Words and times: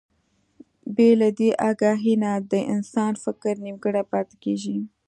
بې 0.95 1.09
له 1.21 1.29
دې 1.39 1.49
اګاهي 1.69 2.13
نه 2.23 2.31
د 2.51 2.53
انسان 2.73 3.13
فکر 3.23 3.53
نيمګړی 3.65 4.03
پاتې 4.11 4.35
کېږي. 4.43 4.77